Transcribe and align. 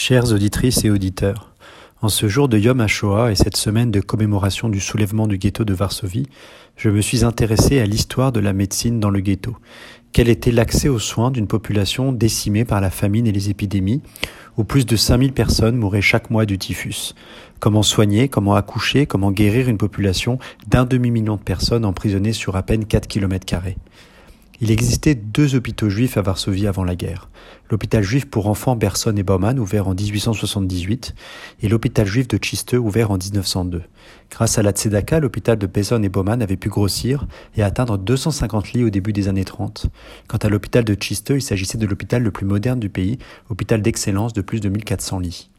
Chères 0.00 0.32
auditrices 0.32 0.84
et 0.84 0.90
auditeurs, 0.90 1.52
en 2.02 2.08
ce 2.08 2.28
jour 2.28 2.48
de 2.48 2.56
Yom 2.56 2.80
HaShoah 2.80 3.32
et 3.32 3.34
cette 3.34 3.56
semaine 3.56 3.90
de 3.90 4.00
commémoration 4.00 4.68
du 4.68 4.78
soulèvement 4.78 5.26
du 5.26 5.38
ghetto 5.38 5.64
de 5.64 5.74
Varsovie, 5.74 6.28
je 6.76 6.88
me 6.88 7.00
suis 7.00 7.24
intéressé 7.24 7.80
à 7.80 7.84
l'histoire 7.84 8.30
de 8.30 8.38
la 8.38 8.52
médecine 8.52 9.00
dans 9.00 9.10
le 9.10 9.18
ghetto. 9.18 9.56
Quel 10.12 10.28
était 10.28 10.52
l'accès 10.52 10.88
aux 10.88 11.00
soins 11.00 11.32
d'une 11.32 11.48
population 11.48 12.12
décimée 12.12 12.64
par 12.64 12.80
la 12.80 12.90
famine 12.90 13.26
et 13.26 13.32
les 13.32 13.50
épidémies, 13.50 14.00
où 14.56 14.62
plus 14.62 14.86
de 14.86 14.94
5000 14.94 15.32
personnes 15.32 15.76
mouraient 15.76 16.00
chaque 16.00 16.30
mois 16.30 16.46
du 16.46 16.58
typhus? 16.58 17.16
Comment 17.58 17.82
soigner, 17.82 18.28
comment 18.28 18.54
accoucher, 18.54 19.04
comment 19.04 19.32
guérir 19.32 19.68
une 19.68 19.78
population 19.78 20.38
d'un 20.68 20.84
demi-million 20.84 21.34
de 21.34 21.42
personnes 21.42 21.84
emprisonnées 21.84 22.32
sur 22.32 22.54
à 22.54 22.62
peine 22.62 22.84
4 22.84 23.08
km 23.08 23.44
il 24.60 24.70
existait 24.70 25.14
deux 25.14 25.54
hôpitaux 25.54 25.88
juifs 25.88 26.16
à 26.16 26.22
Varsovie 26.22 26.66
avant 26.66 26.84
la 26.84 26.96
guerre. 26.96 27.28
L'hôpital 27.70 28.02
juif 28.02 28.26
pour 28.26 28.48
enfants 28.48 28.74
Berson 28.74 29.14
et 29.16 29.22
Baumann, 29.22 29.58
ouvert 29.58 29.86
en 29.86 29.94
1878, 29.94 31.14
et 31.62 31.68
l'hôpital 31.68 32.06
juif 32.06 32.26
de 32.26 32.38
Chiste, 32.42 32.72
ouvert 32.72 33.10
en 33.10 33.18
1902. 33.18 33.82
Grâce 34.30 34.58
à 34.58 34.62
la 34.62 34.72
Tzedaka, 34.72 35.20
l'hôpital 35.20 35.58
de 35.58 35.66
Besson 35.66 36.02
et 36.02 36.08
Baumann 36.08 36.42
avait 36.42 36.56
pu 36.56 36.68
grossir 36.68 37.26
et 37.56 37.62
atteindre 37.62 37.98
250 37.98 38.72
lits 38.72 38.84
au 38.84 38.90
début 38.90 39.12
des 39.12 39.28
années 39.28 39.44
30. 39.44 39.86
Quant 40.26 40.38
à 40.38 40.48
l'hôpital 40.48 40.84
de 40.84 40.96
Chiste, 40.98 41.30
il 41.34 41.42
s'agissait 41.42 41.78
de 41.78 41.86
l'hôpital 41.86 42.22
le 42.22 42.30
plus 42.30 42.46
moderne 42.46 42.80
du 42.80 42.88
pays, 42.88 43.18
hôpital 43.50 43.80
d'excellence 43.80 44.32
de 44.32 44.42
plus 44.42 44.60
de 44.60 44.68
1400 44.68 45.20
lits. 45.20 45.50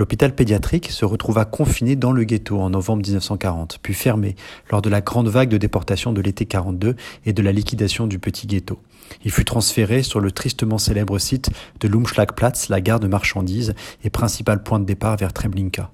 L'hôpital 0.00 0.34
pédiatrique 0.34 0.90
se 0.90 1.04
retrouva 1.04 1.44
confiné 1.44 1.94
dans 1.94 2.12
le 2.12 2.24
ghetto 2.24 2.58
en 2.58 2.70
novembre 2.70 3.02
1940, 3.02 3.80
puis 3.82 3.92
fermé 3.92 4.34
lors 4.70 4.80
de 4.80 4.88
la 4.88 5.02
grande 5.02 5.28
vague 5.28 5.50
de 5.50 5.58
déportation 5.58 6.14
de 6.14 6.22
l'été 6.22 6.46
42 6.46 6.96
et 7.26 7.34
de 7.34 7.42
la 7.42 7.52
liquidation 7.52 8.06
du 8.06 8.18
petit 8.18 8.46
ghetto. 8.46 8.78
Il 9.26 9.30
fut 9.30 9.44
transféré 9.44 10.02
sur 10.02 10.20
le 10.20 10.32
tristement 10.32 10.78
célèbre 10.78 11.18
site 11.18 11.50
de 11.80 11.86
Lumschlagplatz, 11.86 12.70
la 12.70 12.80
gare 12.80 12.98
de 12.98 13.08
marchandises 13.08 13.74
et 14.02 14.08
principal 14.08 14.62
point 14.62 14.80
de 14.80 14.86
départ 14.86 15.18
vers 15.18 15.34
Treblinka. 15.34 15.90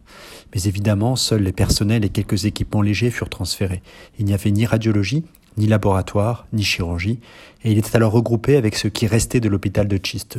Mais 0.54 0.62
évidemment, 0.62 1.16
seuls 1.16 1.42
les 1.42 1.50
personnels 1.50 2.04
et 2.04 2.10
quelques 2.10 2.44
équipements 2.44 2.82
légers 2.82 3.10
furent 3.10 3.28
transférés. 3.28 3.82
Il 4.20 4.24
n'y 4.24 4.34
avait 4.34 4.52
ni 4.52 4.66
radiologie, 4.66 5.24
ni 5.56 5.66
laboratoire, 5.66 6.46
ni 6.52 6.62
chirurgie, 6.62 7.20
et 7.64 7.72
il 7.72 7.78
était 7.78 7.96
alors 7.96 8.12
regroupé 8.12 8.56
avec 8.56 8.76
ce 8.76 8.88
qui 8.88 9.06
restait 9.06 9.40
de 9.40 9.48
l'hôpital 9.48 9.88
de 9.88 9.98
Chiste. 10.02 10.38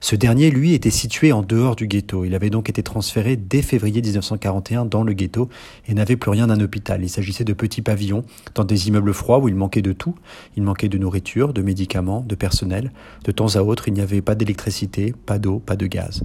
Ce 0.00 0.14
dernier, 0.14 0.50
lui, 0.50 0.74
était 0.74 0.90
situé 0.90 1.32
en 1.32 1.42
dehors 1.42 1.74
du 1.74 1.86
ghetto. 1.86 2.24
Il 2.24 2.34
avait 2.34 2.50
donc 2.50 2.68
été 2.68 2.82
transféré 2.82 3.36
dès 3.36 3.62
février 3.62 4.02
1941 4.02 4.84
dans 4.84 5.02
le 5.02 5.14
ghetto 5.14 5.48
et 5.88 5.94
n'avait 5.94 6.16
plus 6.16 6.30
rien 6.30 6.46
d'un 6.46 6.60
hôpital. 6.60 7.02
Il 7.02 7.08
s'agissait 7.08 7.44
de 7.44 7.54
petits 7.54 7.80
pavillons 7.80 8.24
dans 8.54 8.64
des 8.64 8.88
immeubles 8.88 9.14
froids 9.14 9.38
où 9.38 9.48
il 9.48 9.54
manquait 9.54 9.82
de 9.82 9.92
tout. 9.92 10.14
Il 10.56 10.64
manquait 10.64 10.88
de 10.88 10.98
nourriture, 10.98 11.54
de 11.54 11.62
médicaments, 11.62 12.20
de 12.20 12.34
personnel. 12.34 12.92
De 13.24 13.32
temps 13.32 13.56
à 13.56 13.62
autre, 13.62 13.88
il 13.88 13.94
n'y 13.94 14.02
avait 14.02 14.20
pas 14.20 14.34
d'électricité, 14.34 15.14
pas 15.24 15.38
d'eau, 15.38 15.60
pas 15.60 15.76
de 15.76 15.86
gaz. 15.86 16.22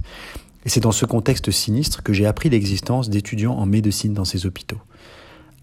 Et 0.64 0.68
c'est 0.68 0.80
dans 0.80 0.92
ce 0.92 1.06
contexte 1.06 1.50
sinistre 1.50 2.02
que 2.02 2.12
j'ai 2.12 2.26
appris 2.26 2.50
l'existence 2.50 3.08
d'étudiants 3.08 3.54
en 3.54 3.66
médecine 3.66 4.12
dans 4.12 4.26
ces 4.26 4.46
hôpitaux. 4.46 4.78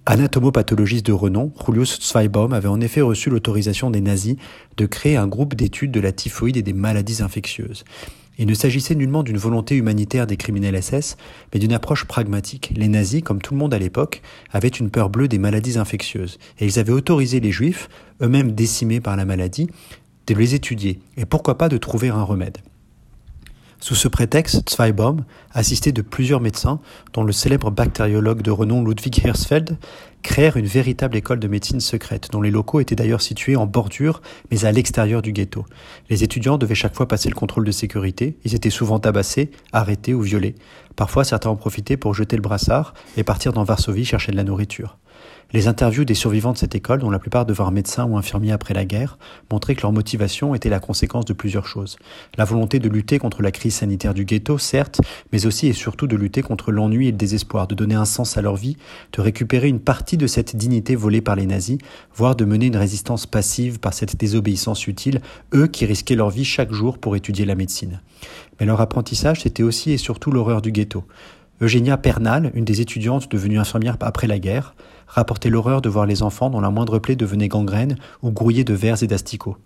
Anatomopathologiste 0.10 1.06
de 1.06 1.12
renom, 1.12 1.54
Julius 1.64 2.00
Zweibaum 2.02 2.52
avait 2.52 2.68
en 2.68 2.82
effet 2.82 3.02
reçu 3.02 3.30
l'autorisation 3.30 3.92
des 3.92 4.02
nazis 4.02 4.38
de 4.76 4.88
créer 4.88 5.18
un 5.18 5.28
groupe 5.28 5.54
d'études 5.54 5.92
de 5.92 6.00
la 6.00 6.12
typhoïde 6.12 6.58
et 6.58 6.64
des 6.64 6.74
maladies 6.74 7.22
infectieuses. 7.22 7.86
Il 8.40 8.48
ne 8.48 8.56
s'agissait 8.56 8.96
nullement 8.96 9.22
d'une 9.22 9.38
volonté 9.38 9.76
humanitaire 9.76 10.26
des 10.26 10.36
criminels 10.36 10.82
SS, 10.82 11.16
mais 11.54 11.60
d'une 11.60 11.74
approche 11.74 12.06
pragmatique. 12.06 12.74
Les 12.76 12.88
nazis, 12.88 13.22
comme 13.22 13.40
tout 13.40 13.54
le 13.54 13.60
monde 13.60 13.72
à 13.76 13.78
l'époque, 13.78 14.24
avaient 14.52 14.68
une 14.68 14.90
peur 14.90 15.12
bleue 15.12 15.28
des 15.28 15.38
maladies 15.38 15.78
infectieuses, 15.78 16.40
et 16.58 16.66
ils 16.66 16.80
avaient 16.80 16.92
autorisé 16.92 17.40
les 17.40 17.52
juifs, 17.52 17.88
eux-mêmes 18.20 18.54
décimés 18.54 19.02
par 19.02 19.16
la 19.16 19.26
maladie, 19.26 19.70
de 20.26 20.34
les 20.34 20.56
étudier, 20.56 21.02
et 21.18 21.28
pourquoi 21.28 21.56
pas 21.56 21.70
de 21.70 21.78
trouver 21.78 22.10
un 22.10 22.24
remède. 22.24 22.58
Sous 23.82 23.96
ce 23.96 24.10
prétexte, 24.10 24.70
Zweibaum, 24.70 25.24
assisté 25.54 25.94
de 25.94 26.02
plusieurs 26.02 26.42
médecins, 26.42 26.82
dont 27.14 27.24
le 27.24 27.32
célèbre 27.32 27.72
bactériologue 27.72 28.42
de 28.42 28.52
renom 28.52 28.84
Ludwig 28.84 29.26
Hersfeld, 29.26 29.78
créèrent 30.22 30.58
une 30.58 30.66
véritable 30.66 31.16
école 31.16 31.40
de 31.40 31.48
médecine 31.48 31.80
secrète, 31.80 32.28
dont 32.32 32.42
les 32.42 32.52
locaux 32.52 32.82
étaient 32.82 32.96
d'ailleurs 32.96 33.22
situés 33.22 33.56
en 33.56 33.68
bordure, 33.68 34.22
mais 34.52 34.66
à 34.66 34.74
l'extérieur 34.74 35.22
du 35.22 35.32
ghetto. 35.32 35.66
Les 36.10 36.26
étudiants 36.26 36.58
devaient 36.58 36.76
chaque 36.76 36.94
fois 36.96 37.08
passer 37.08 37.30
le 37.30 37.36
contrôle 37.36 37.64
de 37.64 37.72
sécurité, 37.72 38.38
ils 38.44 38.54
étaient 38.54 38.70
souvent 38.70 39.00
tabassés, 39.00 39.50
arrêtés 39.72 40.14
ou 40.14 40.22
violés. 40.22 40.56
Parfois, 40.98 41.24
certains 41.24 41.50
en 41.50 41.56
profitaient 41.56 41.96
pour 41.96 42.14
jeter 42.14 42.36
le 42.36 42.42
brassard 42.42 42.94
et 43.16 43.24
partir 43.24 43.54
dans 43.54 43.64
Varsovie 43.64 44.04
chercher 44.04 44.34
de 44.34 44.38
la 44.38 44.44
nourriture. 44.44 44.98
Les 45.52 45.68
interviews 45.68 46.06
des 46.06 46.14
survivants 46.14 46.54
de 46.54 46.60
cette 46.60 46.76
école, 46.76 47.00
dont 47.00 47.10
la 47.10 47.18
plupart 47.18 47.44
devinrent 47.44 47.72
médecins 47.72 48.06
ou 48.06 48.18
infirmiers 48.18 48.52
après 48.52 48.76
la 48.76 48.86
guerre, 48.86 49.18
montraient 49.52 49.74
que 49.74 49.82
leur 49.82 49.92
motivation 49.92 50.54
était 50.54 50.70
la 50.70 50.80
conséquence 50.80 51.26
de 51.26 51.34
plusieurs 51.34 51.66
choses. 51.66 51.98
La 52.38 52.46
volonté 52.46 52.78
de 52.78 52.88
lutter 52.88 53.18
contre 53.18 53.42
la 53.42 53.52
crise 53.52 53.74
sanitaire 53.74 54.14
du 54.14 54.26
ghetto, 54.26 54.60
certes, 54.60 55.02
mais 55.32 55.48
aussi 55.48 55.66
et 55.66 55.74
surtout 55.74 56.06
de 56.06 56.16
lutter 56.16 56.44
contre 56.44 56.72
l'ennui 56.72 57.08
et 57.08 57.12
le 57.12 57.18
désespoir, 57.18 57.66
de 57.66 57.74
donner 57.74 57.96
un 57.96 58.06
sens 58.06 58.38
à 58.38 58.44
leur 58.44 58.58
vie, 58.58 58.78
de 59.14 59.22
récupérer 59.22 59.68
une 59.68 59.80
partie 59.80 60.18
de 60.18 60.28
cette 60.28 60.56
dignité 60.56 60.96
volée 60.96 61.22
par 61.22 61.36
les 61.36 61.48
nazis, 61.48 61.80
voire 62.14 62.36
de 62.36 62.46
mener 62.46 62.68
une 62.68 62.78
résistance 62.78 63.26
passive 63.26 63.80
par 63.80 63.96
cette 63.96 64.18
désobéissance 64.18 64.86
utile, 64.86 65.20
eux 65.56 65.66
qui 65.66 65.88
risquaient 65.88 66.16
leur 66.16 66.30
vie 66.30 66.46
chaque 66.46 66.72
jour 66.72 67.00
pour 67.00 67.16
étudier 67.16 67.46
la 67.46 67.56
médecine. 67.56 68.02
Mais 68.60 68.68
leur 68.68 68.82
apprentissage, 68.82 69.42
c'était 69.42 69.64
aussi 69.64 69.92
et 69.92 69.98
surtout 69.98 70.30
l'horreur 70.30 70.62
du 70.62 70.72
ghetto. 70.72 71.06
Eugénia 71.62 71.98
Pernal, 71.98 72.52
une 72.54 72.64
des 72.64 72.80
étudiantes 72.80 73.30
devenues 73.30 73.60
infirmières 73.60 73.98
après 74.00 74.28
la 74.28 74.40
guerre, 74.40 74.76
rapportait 75.08 75.50
l'horreur 75.50 75.82
de 75.82 75.90
voir 75.90 76.06
les 76.06 76.24
enfants 76.24 76.50
dont 76.50 76.62
la 76.62 76.70
moindre 76.70 77.00
plaie 77.00 77.18
devenait 77.18 77.50
gangrène 77.50 77.98
ou 78.24 78.32
grouillée 78.32 78.64
de 78.64 78.74
vers 78.74 79.04
et 79.04 79.08
d'asticots. 79.08 79.58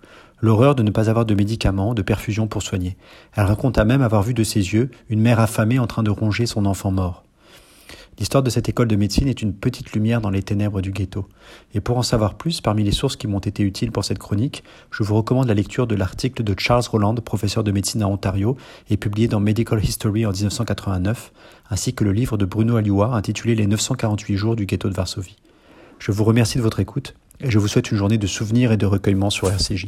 L'horreur 0.41 0.73
de 0.73 0.81
ne 0.81 0.89
pas 0.89 1.11
avoir 1.11 1.25
de 1.25 1.35
médicaments, 1.35 1.93
de 1.93 2.01
perfusion 2.01 2.47
pour 2.47 2.63
soigner. 2.63 2.97
Elle 3.35 3.45
raconta 3.45 3.85
même 3.85 4.01
avoir 4.01 4.23
vu 4.23 4.33
de 4.33 4.43
ses 4.43 4.73
yeux 4.73 4.89
une 5.09 5.21
mère 5.21 5.39
affamée 5.39 5.77
en 5.77 5.85
train 5.85 6.01
de 6.01 6.09
ronger 6.09 6.47
son 6.47 6.65
enfant 6.65 6.89
mort. 6.89 7.22
L'histoire 8.19 8.43
de 8.43 8.49
cette 8.49 8.69
école 8.69 8.87
de 8.87 8.95
médecine 8.95 9.27
est 9.27 9.41
une 9.41 9.53
petite 9.53 9.93
lumière 9.93 10.21
dans 10.21 10.29
les 10.29 10.43
ténèbres 10.43 10.81
du 10.81 10.91
ghetto. 10.91 11.27
Et 11.73 11.81
pour 11.81 11.97
en 11.97 12.03
savoir 12.03 12.35
plus, 12.35 12.61
parmi 12.61 12.83
les 12.83 12.91
sources 12.91 13.15
qui 13.15 13.27
m'ont 13.27 13.39
été 13.39 13.63
utiles 13.63 13.91
pour 13.91 14.05
cette 14.05 14.19
chronique, 14.19 14.63
je 14.91 15.03
vous 15.03 15.15
recommande 15.15 15.47
la 15.47 15.53
lecture 15.53 15.87
de 15.87 15.95
l'article 15.95 16.43
de 16.43 16.53
Charles 16.57 16.83
Roland, 16.89 17.15
professeur 17.15 17.63
de 17.63 17.71
médecine 17.71 18.03
à 18.03 18.07
Ontario 18.07 18.55
et 18.89 18.97
publié 18.97 19.27
dans 19.27 19.39
Medical 19.39 19.83
History 19.83 20.25
en 20.25 20.31
1989, 20.31 21.31
ainsi 21.69 21.93
que 21.93 22.03
le 22.03 22.11
livre 22.11 22.37
de 22.37 22.45
Bruno 22.45 22.75
Alioua 22.75 23.15
intitulé 23.15 23.55
Les 23.55 23.67
948 23.67 24.35
jours 24.37 24.55
du 24.55 24.65
ghetto 24.65 24.89
de 24.89 24.93
Varsovie. 24.93 25.37
Je 25.97 26.11
vous 26.11 26.23
remercie 26.23 26.57
de 26.57 26.63
votre 26.63 26.79
écoute 26.79 27.15
et 27.39 27.49
je 27.49 27.57
vous 27.57 27.67
souhaite 27.67 27.91
une 27.91 27.97
journée 27.97 28.17
de 28.17 28.27
souvenirs 28.27 28.71
et 28.71 28.77
de 28.77 28.85
recueillement 28.85 29.29
sur 29.29 29.49
RCJ. 29.49 29.87